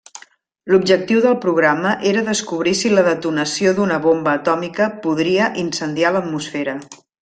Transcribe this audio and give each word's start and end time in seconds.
L'objectiu 0.71 1.21
del 1.25 1.35
programa 1.43 1.91
era 2.13 2.25
descobrir 2.31 2.75
si 2.81 2.93
la 2.95 3.05
detonació 3.11 3.77
d'una 3.81 4.03
bomba 4.09 4.37
atòmica 4.43 4.91
podria 5.07 5.55
incendiar 5.69 6.19
l'atmosfera. 6.19 6.81